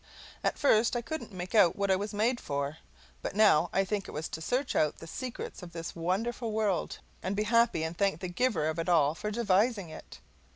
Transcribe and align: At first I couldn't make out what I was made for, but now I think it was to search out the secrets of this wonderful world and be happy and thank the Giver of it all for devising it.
At 0.43 0.57
first 0.57 0.95
I 0.95 1.03
couldn't 1.03 1.31
make 1.31 1.53
out 1.53 1.75
what 1.75 1.91
I 1.91 1.95
was 1.95 2.11
made 2.11 2.39
for, 2.41 2.79
but 3.21 3.35
now 3.35 3.69
I 3.71 3.85
think 3.85 4.07
it 4.07 4.13
was 4.13 4.27
to 4.29 4.41
search 4.41 4.75
out 4.75 4.97
the 4.97 5.05
secrets 5.05 5.61
of 5.61 5.73
this 5.73 5.95
wonderful 5.95 6.51
world 6.51 6.97
and 7.21 7.35
be 7.35 7.43
happy 7.43 7.83
and 7.83 7.95
thank 7.95 8.19
the 8.19 8.27
Giver 8.27 8.67
of 8.67 8.79
it 8.79 8.89
all 8.89 9.13
for 9.13 9.29
devising 9.29 9.89
it. 9.91 10.19